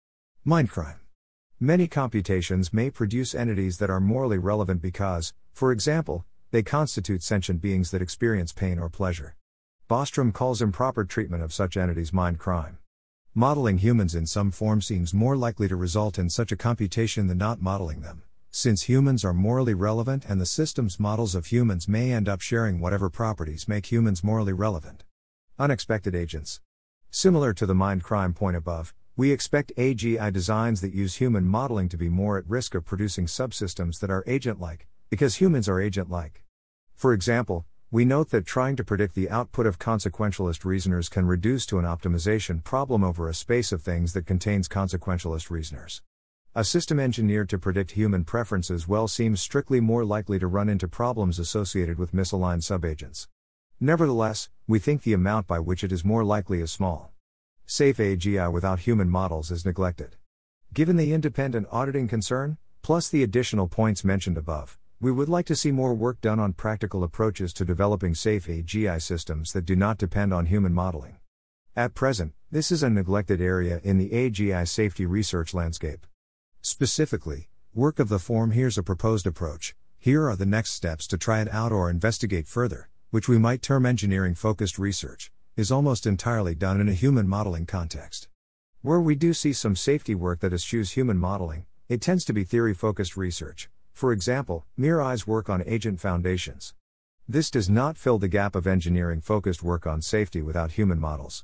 Mind 0.46 0.70
crime. 0.70 1.00
Many 1.60 1.88
computations 1.88 2.72
may 2.72 2.90
produce 2.90 3.36
entities 3.36 3.78
that 3.80 3.90
are 3.90 4.00
morally 4.00 4.38
relevant 4.38 4.82
because, 4.82 5.34
for 5.54 5.72
example, 5.72 6.26
they 6.52 6.64
constitute 6.64 7.24
sentient 7.24 7.62
beings 7.62 7.92
that 7.92 8.02
experience 8.02 8.54
pain 8.54 8.80
or 8.80 8.90
pleasure. 8.90 9.36
Bostrom 9.90 10.34
calls 10.34 10.62
improper 10.62 11.04
treatment 11.04 11.44
of 11.44 11.54
such 11.54 11.76
entities 11.76 12.14
mind 12.14 12.40
crime. 12.40 12.78
Modeling 13.36 13.80
humans 13.80 14.16
in 14.16 14.28
some 14.28 14.52
form 14.52 14.82
seems 14.82 15.14
more 15.14 15.36
likely 15.36 15.68
to 15.68 15.76
result 15.76 16.18
in 16.18 16.30
such 16.30 16.52
a 16.52 16.58
computation 16.58 17.28
than 17.28 17.38
not 17.38 17.62
modeling 17.62 18.02
them 18.02 18.24
since 18.56 18.84
humans 18.84 19.26
are 19.26 19.34
morally 19.34 19.74
relevant 19.74 20.24
and 20.30 20.40
the 20.40 20.46
system's 20.46 21.00
models 21.00 21.34
of 21.34 21.48
humans 21.48 21.88
may 21.88 22.12
end 22.12 22.30
up 22.30 22.40
sharing 22.40 22.80
whatever 22.80 23.10
properties 23.10 23.68
make 23.68 23.92
humans 23.92 24.24
morally 24.24 24.54
relevant. 24.54 25.04
Unexpected 25.58 26.14
agents. 26.14 26.62
Similar 27.10 27.56
to 27.56 27.66
the 27.66 27.74
mind 27.74 28.04
crime 28.04 28.32
point 28.32 28.56
above, 28.56 28.94
we 29.18 29.32
expect 29.32 29.72
AGI 29.76 30.32
designs 30.32 30.82
that 30.82 30.94
use 30.94 31.16
human 31.16 31.48
modeling 31.48 31.90
to 31.90 31.98
be 31.98 32.10
more 32.10 32.38
at 32.38 32.48
risk 32.48 32.76
of 32.76 32.86
producing 32.86 33.26
subsystems 33.26 34.00
that 34.02 34.12
are 34.12 34.24
agent 34.28 34.62
like, 34.62 34.86
because 35.10 35.38
humans 35.38 35.68
are 35.68 35.82
agent 35.82 36.12
like. 36.12 36.44
For 36.94 37.12
example, 37.12 37.66
we 37.90 38.06
note 38.06 38.30
that 38.30 38.46
trying 38.46 38.76
to 38.76 38.84
predict 38.84 39.16
the 39.16 39.32
output 39.32 39.66
of 39.66 39.80
consequentialist 39.80 40.64
reasoners 40.64 41.10
can 41.10 41.26
reduce 41.26 41.66
to 41.66 41.80
an 41.80 41.86
optimization 41.86 42.64
problem 42.64 43.04
over 43.04 43.28
a 43.28 43.34
space 43.34 43.72
of 43.72 43.82
things 43.82 44.14
that 44.14 44.28
contains 44.28 44.68
consequentialist 44.68 45.50
reasoners. 45.50 46.04
A 46.56 46.64
system 46.64 47.00
engineered 47.00 47.50
to 47.50 47.58
predict 47.58 47.94
human 47.94 48.26
preferences 48.26 48.88
well 48.88 49.08
seems 49.08 49.42
strictly 49.42 49.82
more 49.82 50.06
likely 50.06 50.38
to 50.38 50.46
run 50.46 50.70
into 50.70 50.88
problems 50.88 51.40
associated 51.40 51.98
with 51.98 52.14
misaligned 52.14 52.62
subagents. 52.62 53.28
Nevertheless, 53.80 54.50
we 54.68 54.78
think 54.78 55.02
the 55.02 55.14
amount 55.14 55.48
by 55.48 55.58
which 55.58 55.84
it 55.84 55.92
is 55.92 56.06
more 56.06 56.24
likely 56.24 56.62
is 56.62 56.72
small. 56.72 57.12
Safe 57.66 57.98
AGI 57.98 58.54
without 58.54 58.82
human 58.82 59.10
models 59.10 59.50
is 59.50 59.66
neglected. 59.66 60.16
Given 60.72 60.96
the 60.96 61.12
independent 61.12 61.66
auditing 61.72 62.08
concern, 62.08 62.60
plus 62.84 63.10
the 63.10 63.24
additional 63.24 63.68
points 63.68 64.04
mentioned 64.04 64.38
above, 64.38 64.78
we 65.02 65.12
would 65.12 65.30
like 65.30 65.48
to 65.48 65.56
see 65.56 65.72
more 65.72 65.96
work 65.96 66.22
done 66.22 66.40
on 66.40 66.54
practical 66.54 67.04
approaches 67.04 67.52
to 67.54 67.66
developing 67.66 68.14
safe 68.14 68.46
AGI 68.46 69.02
systems 69.02 69.54
that 69.54 69.66
do 69.66 69.76
not 69.76 69.98
depend 69.98 70.32
on 70.32 70.46
human 70.46 70.72
modeling. 70.72 71.18
At 71.76 71.96
present, 71.96 72.34
this 72.52 72.72
is 72.72 72.84
a 72.84 72.92
neglected 72.92 73.42
area 73.42 73.82
in 73.84 73.98
the 73.98 74.12
AGI 74.12 74.68
safety 74.68 75.08
research 75.08 75.56
landscape. 75.56 76.06
Specifically, 76.66 77.50
work 77.74 78.00
of 78.00 78.08
the 78.08 78.20
form 78.20 78.52
here's 78.52 78.78
a 78.78 78.84
proposed 78.84 79.28
approach, 79.28 79.76
here 80.00 80.30
are 80.30 80.38
the 80.38 80.46
next 80.46 80.72
steps 80.72 81.06
to 81.08 81.18
try 81.18 81.42
it 81.42 81.50
out 81.52 81.74
or 81.74 81.90
investigate 81.90 82.48
further, 82.48 82.90
which 83.10 83.28
we 83.28 83.38
might 83.38 83.62
term 83.62 83.86
engineering 83.86 84.34
focused 84.34 84.80
research, 84.80 85.30
is 85.58 85.74
almost 85.74 86.08
entirely 86.08 86.56
done 86.56 86.80
in 86.80 86.88
a 86.88 86.94
human 86.94 87.28
modeling 87.28 87.66
context. 87.66 88.30
Where 88.82 89.02
we 89.02 89.14
do 89.14 89.34
see 89.34 89.52
some 89.52 89.76
safety 89.76 90.16
work 90.16 90.40
that 90.40 90.54
eschews 90.54 90.92
human 90.92 91.18
modeling, 91.18 91.66
it 91.90 92.00
tends 92.00 92.24
to 92.26 92.34
be 92.34 92.46
theory 92.46 92.74
focused 92.74 93.18
research, 93.18 93.70
for 93.92 94.14
example, 94.14 94.66
MIRI's 94.78 95.28
work 95.28 95.50
on 95.50 95.66
agent 95.66 96.00
foundations. 96.00 96.74
This 97.28 97.52
does 97.52 97.70
not 97.70 97.98
fill 97.98 98.20
the 98.20 98.30
gap 98.30 98.56
of 98.56 98.68
engineering 98.68 99.20
focused 99.20 99.64
work 99.64 99.86
on 99.86 100.02
safety 100.02 100.42
without 100.42 100.72
human 100.72 101.02
models. 101.02 101.44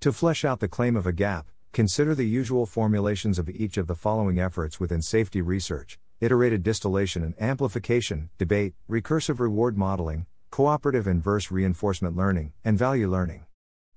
To 0.00 0.12
flesh 0.12 0.44
out 0.44 0.60
the 0.60 0.68
claim 0.68 0.94
of 0.94 1.06
a 1.06 1.12
gap, 1.12 1.46
consider 1.72 2.14
the 2.14 2.26
usual 2.26 2.66
formulations 2.66 3.38
of 3.38 3.48
each 3.48 3.76
of 3.76 3.86
the 3.86 3.94
following 3.94 4.38
efforts 4.38 4.80
within 4.80 5.02
safety 5.02 5.40
research 5.40 5.98
iterated 6.20 6.62
distillation 6.64 7.22
and 7.22 7.40
amplification, 7.40 8.28
debate, 8.38 8.74
recursive 8.90 9.38
reward 9.38 9.78
modeling, 9.78 10.26
cooperative 10.50 11.06
inverse 11.06 11.50
reinforcement 11.50 12.16
learning, 12.16 12.52
and 12.64 12.76
value 12.76 13.08
learning. 13.08 13.46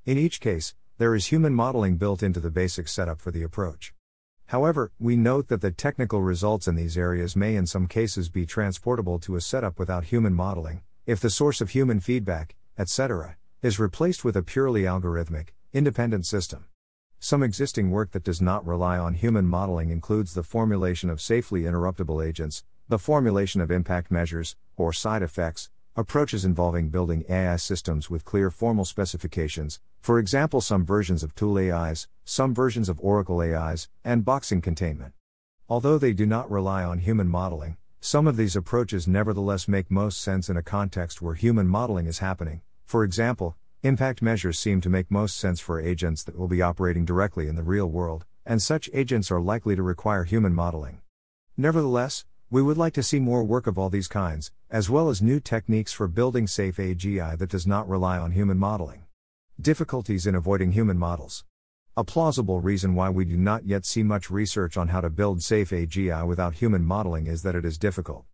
In 0.06 0.18
each 0.18 0.40
case, 0.40 0.76
there 0.98 1.16
is 1.16 1.28
human 1.28 1.54
modeling 1.54 1.98
built 1.98 2.22
into 2.22 2.40
the 2.40 2.52
basic 2.52 2.88
setup 2.88 3.20
for 3.20 3.32
the 3.32 3.42
approach. 3.42 3.94
However, 4.48 4.92
we 5.00 5.16
note 5.16 5.48
that 5.48 5.62
the 5.62 5.72
technical 5.72 6.22
results 6.22 6.68
in 6.68 6.76
these 6.76 6.98
areas 6.98 7.36
may 7.36 7.56
in 7.56 7.66
some 7.66 7.88
cases 7.88 8.30
be 8.30 8.46
transportable 8.46 9.18
to 9.20 9.36
a 9.36 9.42
setup 9.42 9.80
without 9.80 10.06
human 10.06 10.34
modeling, 10.34 10.82
if 11.06 11.20
the 11.20 11.30
source 11.30 11.62
of 11.62 11.72
human 11.72 12.00
feedback, 12.00 12.56
etc., 12.78 13.38
is 13.64 13.80
replaced 13.80 14.24
with 14.24 14.36
a 14.36 14.44
purely 14.44 14.84
algorithmic, 14.84 15.50
independent 15.74 16.26
system. 16.26 16.66
Some 17.24 17.44
existing 17.44 17.92
work 17.92 18.14
that 18.14 18.24
does 18.24 18.42
not 18.42 18.66
rely 18.66 18.98
on 18.98 19.14
human 19.14 19.46
modeling 19.46 19.92
includes 19.92 20.34
the 20.34 20.42
formulation 20.42 21.08
of 21.08 21.22
safely 21.22 21.62
interruptible 21.62 22.26
agents, 22.26 22.64
the 22.90 22.98
formulation 22.98 23.62
of 23.62 23.70
impact 23.70 24.10
measures, 24.10 24.56
or 24.76 24.92
side 24.92 25.22
effects, 25.22 25.70
approaches 25.96 26.44
involving 26.44 26.90
building 26.90 27.24
AI 27.30 27.58
systems 27.58 28.10
with 28.10 28.26
clear 28.26 28.50
formal 28.50 28.86
specifications, 28.86 29.80
for 30.02 30.18
example, 30.18 30.62
some 30.62 30.84
versions 30.84 31.22
of 31.22 31.36
Tool 31.36 31.60
AIs, 31.60 32.08
some 32.26 32.56
versions 32.56 32.90
of 32.90 33.00
Oracle 33.00 33.40
AIs, 33.40 33.88
and 34.04 34.26
boxing 34.26 34.60
containment. 34.60 35.14
Although 35.70 36.00
they 36.00 36.14
do 36.14 36.26
not 36.26 36.50
rely 36.50 36.84
on 36.84 36.98
human 36.98 37.28
modeling, 37.28 37.78
some 38.00 38.26
of 38.26 38.36
these 38.36 38.56
approaches 38.56 39.08
nevertheless 39.08 39.68
make 39.68 39.92
most 39.92 40.20
sense 40.20 40.50
in 40.50 40.58
a 40.58 40.64
context 40.64 41.22
where 41.22 41.36
human 41.36 41.68
modeling 41.68 42.08
is 42.08 42.18
happening. 42.18 42.62
For 42.84 43.04
example, 43.04 43.58
impact 43.84 44.22
measures 44.22 44.60
seem 44.60 44.80
to 44.80 44.90
make 44.90 45.10
most 45.10 45.38
sense 45.38 45.60
for 45.60 45.82
agents 45.82 46.24
that 46.24 46.38
will 46.38 46.48
be 46.48 46.62
operating 46.62 47.04
directly 47.04 47.48
in 47.48 47.56
the 47.56 47.64
real 47.64 47.88
world, 47.88 48.26
and 48.46 48.62
such 48.62 48.92
agents 48.94 49.32
are 49.32 49.42
likely 49.42 49.76
to 49.76 49.82
require 49.82 50.24
human 50.24 50.54
modeling. 50.54 51.02
Nevertheless, 51.58 52.26
we 52.52 52.62
would 52.62 52.78
like 52.78 52.94
to 52.94 53.02
see 53.02 53.20
more 53.20 53.44
work 53.44 53.66
of 53.66 53.80
all 53.80 53.90
these 53.90 54.08
kinds, 54.08 54.52
as 54.70 54.88
well 54.88 55.10
as 55.10 55.20
new 55.20 55.40
techniques 55.40 55.94
for 55.94 56.08
building 56.08 56.46
safe 56.46 56.78
AGI 56.78 57.36
that 57.40 57.50
does 57.50 57.66
not 57.66 57.90
rely 57.90 58.20
on 58.20 58.32
human 58.32 58.60
modeling. 58.60 59.06
Difficulties 59.60 60.28
in 60.28 60.36
avoiding 60.36 60.74
human 60.74 61.00
models. 61.00 61.44
A 61.98 62.04
plausible 62.04 62.62
reason 62.62 62.94
why 62.94 63.10
we 63.10 63.26
do 63.26 63.36
not 63.36 63.66
yet 63.66 63.86
see 63.86 64.04
much 64.04 64.30
research 64.30 64.78
on 64.78 64.90
how 64.90 65.02
to 65.02 65.10
build 65.10 65.42
safe 65.42 65.72
AGI 65.72 66.28
without 66.28 66.56
human 66.56 66.86
modeling 66.86 67.26
is 67.26 67.42
that 67.42 67.56
it 67.56 67.66
is 67.66 67.80
difficult. 67.80 68.26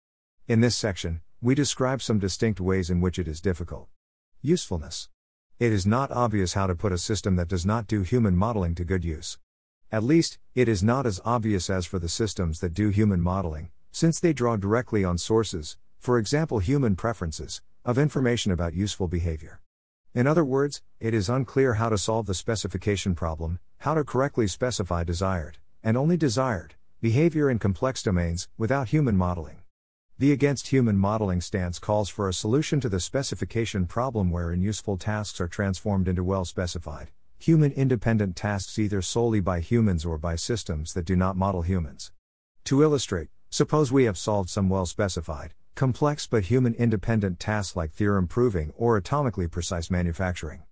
In 0.47 0.59
this 0.59 0.75
section, 0.75 1.21
we 1.41 1.55
describe 1.55 2.01
some 2.01 2.19
distinct 2.19 2.59
ways 2.59 2.89
in 2.89 2.99
which 2.99 3.17
it 3.17 3.29
is 3.29 3.39
difficult. 3.39 3.87
Usefulness. 4.41 5.09
It 5.59 5.73
is 5.73 5.87
not 5.87 6.11
obvious 6.11 6.53
how 6.53 6.67
to 6.67 6.75
put 6.75 6.91
a 6.91 6.99
system 6.99 7.35
that 7.37 7.47
does 7.47 7.65
not 7.65 7.87
do 7.87 8.03
human 8.03 8.37
modeling 8.37 8.75
to 8.75 8.85
good 8.85 9.03
use. 9.03 9.39
At 9.91 10.03
least, 10.03 10.37
it 10.53 10.69
is 10.69 10.83
not 10.83 11.07
as 11.07 11.19
obvious 11.25 11.67
as 11.67 11.87
for 11.87 11.97
the 11.97 12.07
systems 12.07 12.59
that 12.59 12.75
do 12.75 12.89
human 12.89 13.21
modeling, 13.21 13.71
since 13.91 14.19
they 14.19 14.33
draw 14.33 14.55
directly 14.55 15.03
on 15.03 15.17
sources, 15.17 15.75
for 15.97 16.19
example 16.19 16.59
human 16.59 16.95
preferences, 16.95 17.63
of 17.83 17.97
information 17.97 18.51
about 18.51 18.75
useful 18.75 19.07
behavior. 19.07 19.59
In 20.13 20.27
other 20.27 20.45
words, 20.45 20.83
it 20.99 21.15
is 21.15 21.27
unclear 21.27 21.73
how 21.73 21.89
to 21.89 21.97
solve 21.97 22.27
the 22.27 22.35
specification 22.35 23.15
problem, 23.15 23.57
how 23.79 23.95
to 23.95 24.03
correctly 24.03 24.45
specify 24.45 25.03
desired, 25.03 25.57
and 25.81 25.97
only 25.97 26.17
desired, 26.17 26.75
behavior 27.01 27.49
in 27.49 27.57
complex 27.57 28.03
domains, 28.03 28.47
without 28.59 28.89
human 28.89 29.17
modeling. 29.17 29.63
The 30.19 30.31
Against 30.31 30.67
Human 30.67 30.97
Modeling 30.97 31.41
stance 31.41 31.79
calls 31.79 32.09
for 32.09 32.27
a 32.27 32.33
solution 32.33 32.79
to 32.79 32.89
the 32.89 32.99
specification 32.99 33.85
problem 33.85 34.31
wherein 34.31 34.61
useful 34.61 34.97
tasks 34.97 35.39
are 35.39 35.47
transformed 35.47 36.07
into 36.07 36.23
well 36.23 36.43
specified, 36.43 37.11
human 37.37 37.71
independent 37.71 38.35
tasks 38.35 38.79
either 38.79 39.01
solely 39.01 39.39
by 39.39 39.59
humans 39.59 40.05
or 40.05 40.17
by 40.17 40.35
systems 40.35 40.93
that 40.93 41.05
do 41.05 41.15
not 41.15 41.37
model 41.37 41.61
humans. 41.61 42.11
To 42.65 42.81
illustrate, 42.81 43.29
Suppose 43.49 43.93
we 43.93 44.03
have 44.03 44.17
solved 44.17 44.49
some 44.49 44.67
well 44.67 44.85
specified, 44.85 45.53
complex 45.73 46.27
but 46.27 46.45
human 46.45 46.73
independent 46.73 47.39
tasks 47.39 47.77
like 47.77 47.91
theorem 47.91 48.27
proving 48.27 48.73
or 48.75 48.99
atomically 48.99 49.49
precise 49.49 49.89
manufacturing. 49.89 50.63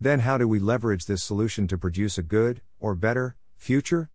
Then, 0.00 0.20
how 0.20 0.36
do 0.36 0.48
we 0.48 0.58
leverage 0.58 1.06
this 1.06 1.22
solution 1.22 1.68
to 1.68 1.78
produce 1.78 2.18
a 2.18 2.22
good, 2.22 2.62
or 2.80 2.96
better, 2.96 3.36
future? 3.56 4.10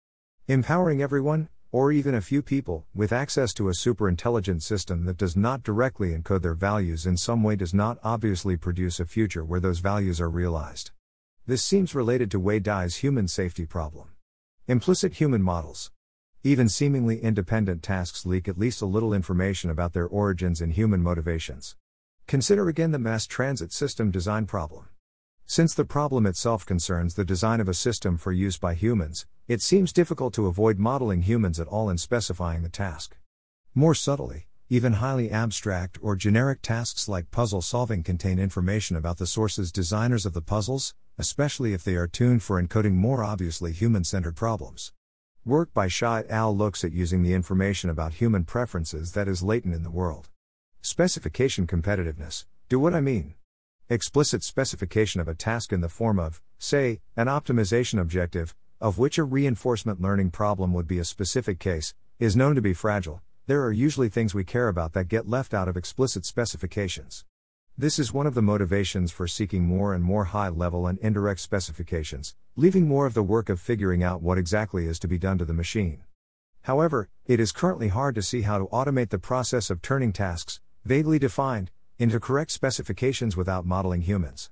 Empowering 0.47 1.01
everyone, 1.01 1.47
or 1.71 1.91
even 1.91 2.15
a 2.15 2.21
few 2.21 2.41
people, 2.41 2.85
with 2.93 3.13
access 3.13 3.53
to 3.53 3.69
a 3.69 3.73
super 3.73 4.09
intelligent 4.09 4.61
system 4.61 5.05
that 5.05 5.17
does 5.17 5.37
not 5.37 5.63
directly 5.63 6.15
encode 6.15 6.41
their 6.41 6.53
values 6.53 7.05
in 7.05 7.15
some 7.15 7.43
way 7.43 7.55
does 7.55 7.73
not 7.73 7.97
obviously 8.03 8.57
produce 8.57 8.99
a 8.99 9.05
future 9.05 9.45
where 9.45 9.59
those 9.59 9.79
values 9.79 10.19
are 10.19 10.29
realized. 10.29 10.91
This 11.47 11.63
seems 11.63 11.95
related 11.95 12.29
to 12.31 12.39
Wei 12.39 12.59
Dai's 12.59 12.97
human 12.97 13.27
safety 13.27 13.65
problem. 13.65 14.09
Implicit 14.67 15.13
human 15.13 15.41
models. 15.41 15.91
Even 16.43 16.67
seemingly 16.67 17.19
independent 17.19 17.83
tasks 17.83 18.25
leak 18.25 18.47
at 18.47 18.57
least 18.57 18.81
a 18.81 18.85
little 18.85 19.13
information 19.13 19.69
about 19.69 19.93
their 19.93 20.07
origins 20.07 20.59
and 20.59 20.73
human 20.73 21.01
motivations. 21.01 21.75
Consider 22.27 22.67
again 22.67 22.91
the 22.91 22.99
mass 22.99 23.25
transit 23.25 23.71
system 23.71 24.11
design 24.11 24.45
problem. 24.45 24.87
Since 25.51 25.73
the 25.73 25.83
problem 25.83 26.25
itself 26.25 26.65
concerns 26.65 27.15
the 27.15 27.25
design 27.25 27.59
of 27.59 27.67
a 27.67 27.73
system 27.73 28.15
for 28.17 28.31
use 28.31 28.55
by 28.55 28.73
humans, 28.73 29.25
it 29.49 29.61
seems 29.61 29.91
difficult 29.91 30.33
to 30.35 30.47
avoid 30.47 30.79
modeling 30.79 31.23
humans 31.23 31.59
at 31.59 31.67
all 31.67 31.89
in 31.89 31.97
specifying 31.97 32.63
the 32.63 32.69
task. 32.69 33.17
More 33.75 33.93
subtly, 33.93 34.47
even 34.69 34.93
highly 34.93 35.29
abstract 35.29 35.99
or 36.01 36.15
generic 36.15 36.61
tasks 36.61 37.09
like 37.09 37.31
puzzle 37.31 37.61
solving 37.61 38.01
contain 38.01 38.39
information 38.39 38.95
about 38.95 39.17
the 39.17 39.27
sources 39.27 39.73
designers 39.73 40.25
of 40.25 40.31
the 40.31 40.41
puzzles, 40.41 40.93
especially 41.17 41.73
if 41.73 41.83
they 41.83 41.95
are 41.95 42.07
tuned 42.07 42.43
for 42.43 42.55
encoding 42.57 42.93
more 42.93 43.21
obviously 43.21 43.73
human 43.73 44.05
centered 44.05 44.37
problems. 44.37 44.93
Work 45.43 45.73
by 45.73 45.87
et 45.87 46.29
al. 46.29 46.55
looks 46.55 46.85
at 46.85 46.93
using 46.93 47.23
the 47.23 47.33
information 47.33 47.89
about 47.89 48.13
human 48.13 48.45
preferences 48.45 49.11
that 49.11 49.27
is 49.27 49.43
latent 49.43 49.75
in 49.75 49.83
the 49.83 49.91
world. 49.91 50.29
Specification 50.81 51.67
competitiveness. 51.67 52.45
Do 52.69 52.79
what 52.79 52.93
I 52.93 53.01
mean. 53.01 53.33
Explicit 53.91 54.41
specification 54.41 55.19
of 55.19 55.27
a 55.27 55.35
task 55.35 55.73
in 55.73 55.81
the 55.81 55.89
form 55.89 56.17
of, 56.17 56.41
say, 56.57 57.01
an 57.17 57.27
optimization 57.27 57.99
objective, 57.99 58.55
of 58.79 58.97
which 58.97 59.17
a 59.17 59.23
reinforcement 59.25 59.99
learning 59.99 60.31
problem 60.31 60.73
would 60.73 60.87
be 60.87 60.97
a 60.97 61.03
specific 61.03 61.59
case, 61.59 61.93
is 62.17 62.33
known 62.33 62.55
to 62.55 62.61
be 62.61 62.73
fragile. 62.73 63.21
There 63.47 63.61
are 63.65 63.71
usually 63.73 64.07
things 64.07 64.33
we 64.33 64.45
care 64.45 64.69
about 64.69 64.93
that 64.93 65.09
get 65.09 65.27
left 65.27 65.53
out 65.53 65.67
of 65.67 65.75
explicit 65.75 66.25
specifications. 66.25 67.25
This 67.77 67.99
is 67.99 68.13
one 68.13 68.25
of 68.25 68.33
the 68.33 68.41
motivations 68.41 69.11
for 69.11 69.27
seeking 69.27 69.65
more 69.65 69.93
and 69.93 70.05
more 70.05 70.23
high 70.23 70.47
level 70.47 70.87
and 70.87 70.97
indirect 70.99 71.41
specifications, 71.41 72.33
leaving 72.55 72.87
more 72.87 73.05
of 73.05 73.13
the 73.13 73.21
work 73.21 73.49
of 73.49 73.59
figuring 73.59 74.01
out 74.01 74.21
what 74.21 74.37
exactly 74.37 74.87
is 74.87 74.99
to 74.99 75.07
be 75.09 75.17
done 75.17 75.37
to 75.37 75.43
the 75.43 75.53
machine. 75.53 76.01
However, 76.61 77.09
it 77.25 77.41
is 77.41 77.51
currently 77.51 77.89
hard 77.89 78.15
to 78.15 78.21
see 78.21 78.43
how 78.43 78.57
to 78.57 78.67
automate 78.67 79.09
the 79.09 79.19
process 79.19 79.69
of 79.69 79.81
turning 79.81 80.13
tasks, 80.13 80.61
vaguely 80.85 81.19
defined, 81.19 81.71
into 82.01 82.19
correct 82.19 82.49
specifications 82.49 83.37
without 83.37 83.63
modeling 83.63 84.01
humans. 84.01 84.49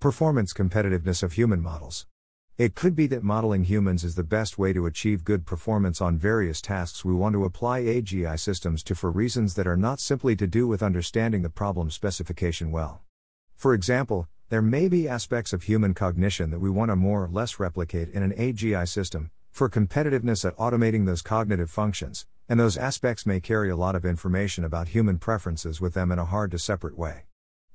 Performance 0.00 0.52
competitiveness 0.52 1.22
of 1.22 1.34
human 1.34 1.60
models. 1.60 2.06
It 2.56 2.74
could 2.74 2.96
be 2.96 3.06
that 3.06 3.22
modeling 3.22 3.62
humans 3.62 4.02
is 4.02 4.16
the 4.16 4.24
best 4.24 4.58
way 4.58 4.72
to 4.72 4.84
achieve 4.84 5.22
good 5.22 5.46
performance 5.46 6.00
on 6.00 6.18
various 6.18 6.60
tasks 6.60 7.04
we 7.04 7.14
want 7.14 7.34
to 7.34 7.44
apply 7.44 7.82
AGI 7.82 8.36
systems 8.36 8.82
to 8.82 8.96
for 8.96 9.12
reasons 9.12 9.54
that 9.54 9.68
are 9.68 9.76
not 9.76 10.00
simply 10.00 10.34
to 10.34 10.48
do 10.48 10.66
with 10.66 10.82
understanding 10.82 11.42
the 11.42 11.48
problem 11.48 11.88
specification 11.88 12.72
well. 12.72 13.02
For 13.54 13.74
example, 13.74 14.26
there 14.48 14.60
may 14.60 14.88
be 14.88 15.08
aspects 15.08 15.52
of 15.52 15.62
human 15.62 15.94
cognition 15.94 16.50
that 16.50 16.58
we 16.58 16.68
want 16.68 16.90
to 16.90 16.96
more 16.96 17.22
or 17.22 17.28
less 17.28 17.60
replicate 17.60 18.08
in 18.08 18.24
an 18.24 18.32
AGI 18.32 18.88
system, 18.88 19.30
for 19.52 19.70
competitiveness 19.70 20.44
at 20.44 20.56
automating 20.56 21.06
those 21.06 21.22
cognitive 21.22 21.70
functions, 21.70 22.26
and 22.48 22.58
those 22.58 22.78
aspects 22.78 23.26
may 23.26 23.40
carry 23.40 23.68
a 23.68 23.76
lot 23.76 23.94
of 23.94 24.06
information 24.06 24.64
about 24.64 24.88
human 24.88 25.18
preferences 25.18 25.80
with 25.80 25.92
them 25.92 26.10
in 26.10 26.18
a 26.18 26.24
hard 26.24 26.50
to 26.50 26.58
separate 26.58 26.96
way. 26.96 27.24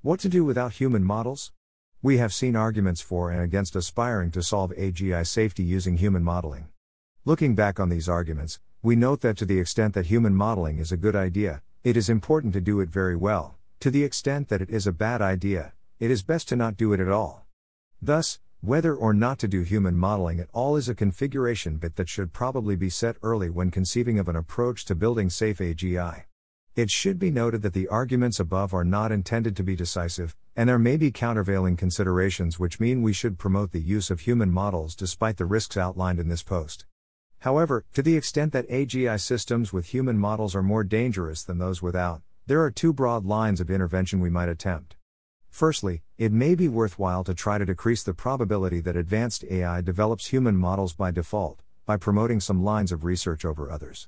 What 0.02 0.20
to 0.22 0.30
do 0.30 0.44
without 0.44 0.74
human 0.74 1.04
models? 1.04 1.52
We 2.02 2.18
have 2.18 2.34
seen 2.34 2.56
arguments 2.56 3.00
for 3.00 3.32
and 3.32 3.42
against 3.42 3.76
aspiring 3.76 4.32
to 4.32 4.42
solve 4.42 4.72
AGI 4.72 5.28
safety 5.28 5.64
using 5.64 5.98
human 5.98 6.24
modeling. 6.24 6.70
Looking 7.24 7.54
back 7.54 7.80
on 7.80 7.90
these 7.90 8.10
arguments, 8.10 8.60
we 8.82 8.96
note 8.96 9.22
that 9.22 9.38
to 9.38 9.46
the 9.46 9.60
extent 9.60 9.94
that 9.94 10.08
human 10.08 10.36
modeling 10.36 10.80
is 10.80 10.92
a 10.92 10.98
good 10.98 11.16
idea, 11.16 11.62
it 11.84 11.96
is 11.96 12.10
important 12.10 12.54
to 12.54 12.62
do 12.62 12.80
it 12.80 12.90
very 12.90 13.16
well. 13.16 13.56
To 13.82 13.92
the 13.92 14.04
extent 14.04 14.50
that 14.50 14.62
it 14.62 14.70
is 14.70 14.88
a 14.88 14.92
bad 14.92 15.22
idea, 15.22 15.74
it 16.00 16.10
is 16.10 16.24
best 16.24 16.50
to 16.50 16.56
not 16.56 16.78
do 16.78 16.94
it 16.94 17.00
at 17.00 17.10
all. 17.10 17.46
Thus, 18.02 18.40
whether 18.64 18.96
or 18.96 19.14
not 19.14 19.40
to 19.40 19.46
do 19.46 19.62
human 19.62 19.94
modeling 19.94 20.40
at 20.40 20.48
all 20.54 20.78
is 20.78 20.88
a 20.88 20.96
configuration 20.96 21.76
bit 21.76 21.98
that 21.98 22.08
should 22.08 22.32
probably 22.32 22.78
be 22.78 22.90
set 22.90 23.18
early 23.22 23.50
when 23.50 23.70
conceiving 23.70 24.18
of 24.18 24.30
an 24.30 24.38
approach 24.38 24.86
to 24.86 24.96
building 24.96 25.30
safe 25.30 25.58
AGI. 25.58 26.24
It 26.74 26.90
should 26.90 27.20
be 27.20 27.30
noted 27.30 27.62
that 27.64 27.74
the 27.74 27.90
arguments 27.90 28.40
above 28.40 28.74
are 28.74 28.86
not 28.86 29.12
intended 29.12 29.58
to 29.58 29.64
be 29.64 29.76
decisive, 29.76 30.34
and 30.56 30.70
there 30.70 30.80
may 30.80 30.96
be 30.96 31.12
countervailing 31.12 31.76
considerations 31.76 32.58
which 32.58 32.80
mean 32.80 33.02
we 33.02 33.12
should 33.12 33.38
promote 33.38 33.74
the 33.74 33.82
use 33.82 34.10
of 34.10 34.22
human 34.22 34.50
models 34.50 34.96
despite 34.96 35.36
the 35.36 35.46
risks 35.46 35.76
outlined 35.76 36.22
in 36.22 36.30
this 36.30 36.42
post. 36.42 36.86
However, 37.40 37.84
to 37.96 38.02
the 38.02 38.16
extent 38.16 38.54
that 38.54 38.70
AGI 38.70 39.20
systems 39.20 39.74
with 39.74 39.88
human 39.88 40.18
models 40.18 40.56
are 40.56 40.64
more 40.64 40.86
dangerous 40.86 41.44
than 41.44 41.58
those 41.58 41.82
without, 41.82 42.22
there 42.48 42.64
are 42.64 42.72
two 42.72 42.94
broad 42.94 43.26
lines 43.26 43.60
of 43.60 43.70
intervention 43.70 44.22
we 44.22 44.30
might 44.30 44.48
attempt. 44.48 44.96
Firstly, 45.54 46.02
it 46.18 46.32
may 46.32 46.56
be 46.56 46.68
worthwhile 46.68 47.24
to 47.26 47.36
try 47.36 47.60
to 47.60 47.66
decrease 47.66 48.02
the 48.02 48.16
probability 48.16 48.80
that 48.80 48.96
advanced 48.96 49.44
AI 49.52 49.82
develops 49.82 50.26
human 50.26 50.56
models 50.56 50.94
by 50.94 51.12
default, 51.12 51.62
by 51.86 51.96
promoting 51.96 52.40
some 52.40 52.64
lines 52.64 52.92
of 52.92 53.04
research 53.04 53.46
over 53.46 53.70
others. 53.70 54.08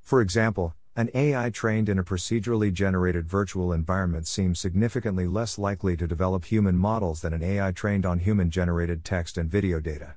For 0.00 0.22
example, 0.22 0.74
an 0.96 1.10
AI 1.12 1.50
trained 1.50 1.90
in 1.90 1.98
a 1.98 2.02
procedurally 2.02 2.72
generated 2.72 3.28
virtual 3.28 3.74
environment 3.74 4.26
seems 4.26 4.58
significantly 4.58 5.26
less 5.26 5.58
likely 5.58 5.98
to 5.98 6.06
develop 6.06 6.46
human 6.46 6.78
models 6.78 7.20
than 7.20 7.34
an 7.34 7.42
AI 7.42 7.72
trained 7.72 8.06
on 8.06 8.20
human 8.20 8.48
generated 8.48 9.04
text 9.04 9.36
and 9.36 9.50
video 9.50 9.80
data. 9.80 10.14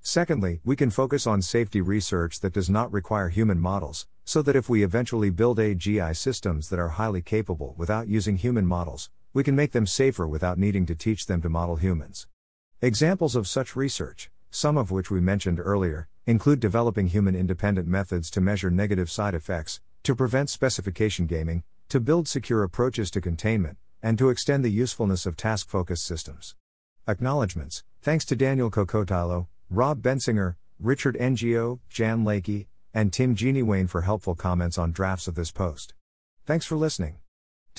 Secondly, 0.00 0.60
we 0.64 0.76
can 0.76 0.90
focus 0.90 1.26
on 1.26 1.42
safety 1.42 1.80
research 1.80 2.38
that 2.38 2.52
does 2.52 2.70
not 2.70 2.92
require 2.92 3.30
human 3.30 3.58
models, 3.58 4.06
so 4.24 4.42
that 4.42 4.54
if 4.54 4.68
we 4.68 4.84
eventually 4.84 5.30
build 5.30 5.58
AGI 5.58 6.16
systems 6.16 6.68
that 6.68 6.78
are 6.78 6.90
highly 6.90 7.20
capable 7.20 7.74
without 7.76 8.06
using 8.06 8.36
human 8.36 8.64
models, 8.64 9.10
we 9.32 9.44
can 9.44 9.54
make 9.54 9.72
them 9.72 9.86
safer 9.86 10.26
without 10.26 10.58
needing 10.58 10.86
to 10.86 10.94
teach 10.94 11.26
them 11.26 11.40
to 11.42 11.48
model 11.48 11.76
humans. 11.76 12.26
Examples 12.82 13.36
of 13.36 13.46
such 13.46 13.76
research, 13.76 14.30
some 14.50 14.76
of 14.76 14.90
which 14.90 15.10
we 15.10 15.20
mentioned 15.20 15.60
earlier, 15.60 16.08
include 16.26 16.60
developing 16.60 17.06
human 17.06 17.36
independent 17.36 17.86
methods 17.86 18.30
to 18.30 18.40
measure 18.40 18.70
negative 18.70 19.10
side 19.10 19.34
effects, 19.34 19.80
to 20.02 20.14
prevent 20.14 20.50
specification 20.50 21.26
gaming, 21.26 21.62
to 21.88 22.00
build 22.00 22.26
secure 22.26 22.62
approaches 22.62 23.10
to 23.10 23.20
containment, 23.20 23.76
and 24.02 24.18
to 24.18 24.30
extend 24.30 24.64
the 24.64 24.70
usefulness 24.70 25.26
of 25.26 25.36
task 25.36 25.68
focused 25.68 26.04
systems. 26.06 26.54
Acknowledgements 27.06 27.84
thanks 28.02 28.24
to 28.24 28.36
Daniel 28.36 28.70
Kokotajlo, 28.70 29.46
Rob 29.68 30.02
Bensinger, 30.02 30.56
Richard 30.78 31.16
Ngo, 31.20 31.80
Jan 31.88 32.24
Leike, 32.24 32.66
and 32.94 33.12
Tim 33.12 33.36
Wayne 33.66 33.86
for 33.86 34.02
helpful 34.02 34.34
comments 34.34 34.78
on 34.78 34.92
drafts 34.92 35.28
of 35.28 35.34
this 35.34 35.52
post. 35.52 35.94
Thanks 36.46 36.66
for 36.66 36.76
listening. 36.76 37.16